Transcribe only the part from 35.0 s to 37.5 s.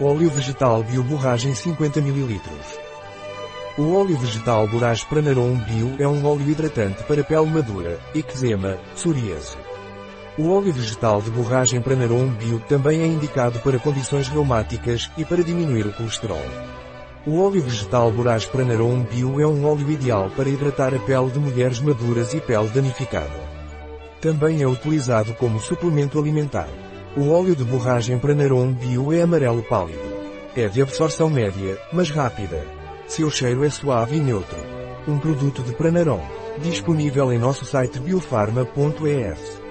Um produto de Pranarom. Disponível em